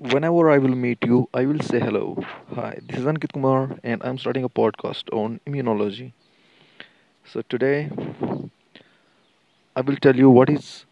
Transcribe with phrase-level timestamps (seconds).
[0.00, 2.16] Whenever I will meet you, I will say hello.
[2.54, 6.12] Hi, this is Ankit Kumar, and I'm starting a podcast on immunology.
[7.24, 7.90] So today,
[9.74, 10.84] I will tell you what is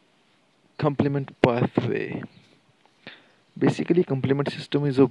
[0.79, 2.22] complement pathway.
[3.58, 5.11] Basically, complement system is a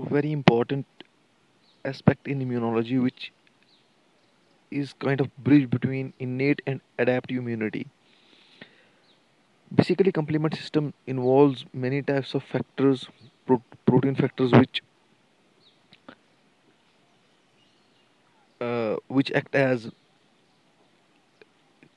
[0.00, 0.84] very important
[1.84, 3.32] aspect in immunology, which
[4.70, 7.86] is kind of bridge between innate and adaptive immunity.
[9.74, 13.08] Basically, complement system involves many types of factors,
[13.46, 14.82] pro- protein factors, which
[18.60, 19.90] uh, which act as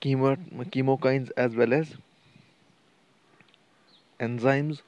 [0.02, 0.38] chemo-
[0.72, 1.96] chemokines as well as
[4.20, 4.82] enzymes,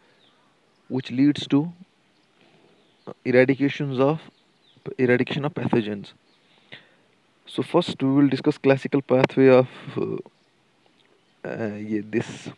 [0.87, 1.73] which leads to
[3.07, 4.21] uh, eradications of
[4.97, 6.13] eradication of pathogens.
[7.47, 9.67] So first, we will discuss classical pathway of
[9.97, 10.17] uh,
[11.47, 12.49] uh, yeah, this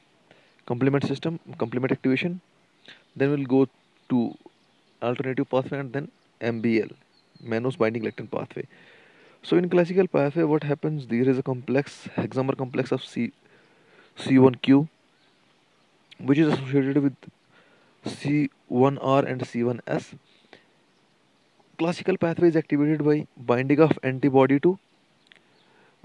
[0.68, 2.42] complement system, complement activation.
[3.16, 3.68] Then we'll go
[4.10, 4.36] to
[5.02, 6.92] alternative pathway and then MBL,
[7.44, 8.68] mannose binding lectin pathway.
[9.44, 11.08] So in classical pathway, what happens?
[11.08, 13.32] There is a complex hexamer complex of C
[14.18, 14.88] C1Q,
[16.20, 17.16] which is associated with
[18.06, 20.18] C1R and C1S.
[21.78, 24.80] Classical pathway is activated by binding of antibody to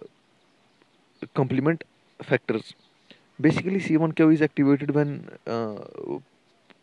[0.02, 0.06] uh,
[1.34, 1.84] complement
[2.22, 2.74] factors.
[3.42, 5.78] Basically, C1Q is activated when uh,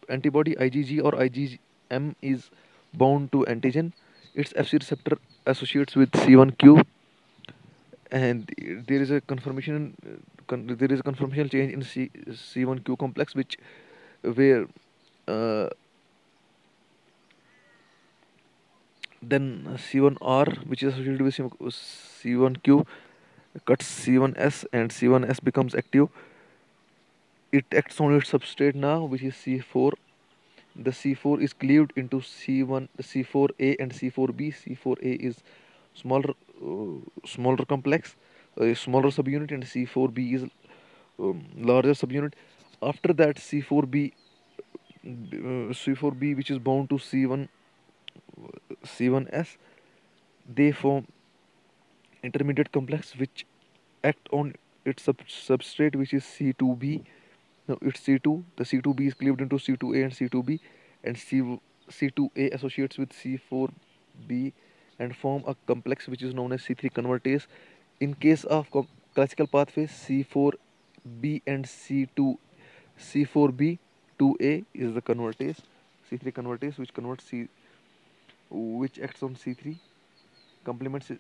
[0.10, 2.50] antibody IgG or IgM is
[2.94, 3.94] bound to antigen.
[4.36, 6.84] Its Fc receptor associates with C1Q,
[8.12, 8.52] and
[8.88, 9.96] there is a conformation.
[10.48, 13.58] Con- there is a conformational change in C- C1Q complex, which
[14.22, 14.68] where
[15.28, 15.70] uh,
[19.22, 22.86] then C1R, which is associated with C1Q,
[23.66, 26.10] cuts C1S, and C1S becomes active.
[27.52, 29.94] It acts on its substrate now, which is C4.
[30.76, 34.54] The C4 is cleaved into C1, C4A, and C4B.
[34.54, 35.42] C4A is
[35.96, 36.34] smaller,
[36.64, 38.16] uh, smaller complex,
[38.58, 40.44] a smaller subunit, and C4B is
[41.18, 42.34] um, larger subunit.
[42.84, 44.14] After that, C4B,
[45.06, 47.48] uh, C4B, which is bound to C1,
[48.86, 49.58] C1S,
[50.54, 51.08] they form
[52.24, 53.46] intermediate complex which
[54.04, 54.54] act on
[54.86, 57.04] its sub- substrate, which is C2B.
[57.70, 58.44] Now it's C2.
[58.58, 60.60] The C2B is cleaved into C2A and C2B,
[61.04, 61.60] and C
[61.90, 64.54] C2A associates with C4B
[64.98, 67.46] and form a complex which is known as C3 convertase.
[68.00, 68.68] In case of
[69.14, 72.38] classical pathway, C4B and C2
[73.00, 73.78] C4B
[74.20, 75.60] 2A is the convertase,
[76.12, 77.48] C3 convertase which converts C
[78.50, 79.78] which acts on C3
[80.66, 81.12] complements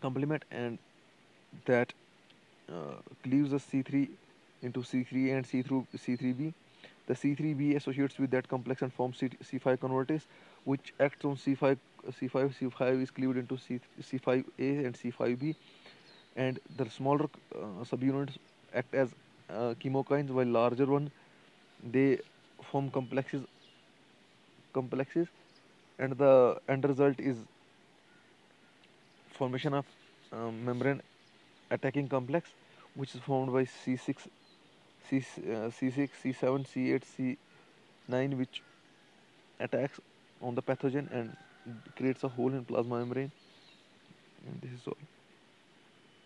[0.00, 0.78] complement and
[1.66, 1.92] that
[2.68, 4.08] uh, cleaves the C3
[4.62, 6.52] into C3 and C through C3b.
[7.06, 10.22] The C3b associates with that complex and forms C, C5 convertase,
[10.64, 11.76] which acts on C5.
[12.20, 15.54] C5 C5 is cleaved into C, C5a and C5b,
[16.36, 18.36] and the smaller uh, subunits
[18.74, 19.10] act as
[19.50, 21.10] uh, chemokines, while larger ones
[21.92, 22.18] they
[22.70, 23.44] form complexes
[24.72, 25.28] complexes,
[25.98, 27.36] and the end result is
[29.30, 29.84] formation of
[30.32, 31.00] um, membrane
[31.70, 32.50] attacking complex,
[32.94, 34.28] which is formed by C6
[35.08, 37.36] C, uh, C6, C7, C8,
[38.08, 38.62] C9, which
[39.60, 40.00] attacks
[40.40, 41.36] on the pathogen and
[41.96, 43.30] creates a hole in plasma membrane.
[44.46, 44.96] And this is all.